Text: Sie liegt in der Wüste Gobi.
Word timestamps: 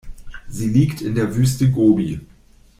Sie 0.49 0.67
liegt 0.67 1.01
in 1.03 1.13
der 1.13 1.35
Wüste 1.35 1.69
Gobi. 1.69 2.21